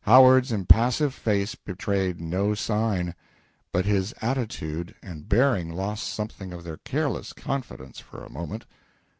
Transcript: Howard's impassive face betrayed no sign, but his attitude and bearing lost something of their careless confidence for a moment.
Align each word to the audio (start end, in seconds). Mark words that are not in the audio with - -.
Howard's 0.00 0.50
impassive 0.50 1.14
face 1.14 1.54
betrayed 1.54 2.20
no 2.20 2.54
sign, 2.56 3.14
but 3.70 3.84
his 3.84 4.12
attitude 4.20 4.96
and 5.00 5.28
bearing 5.28 5.72
lost 5.72 6.08
something 6.08 6.52
of 6.52 6.64
their 6.64 6.78
careless 6.78 7.32
confidence 7.32 8.00
for 8.00 8.24
a 8.24 8.28
moment. 8.28 8.66